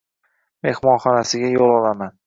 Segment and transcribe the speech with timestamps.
[0.69, 2.19] mehmonxonasiga yo`l olaman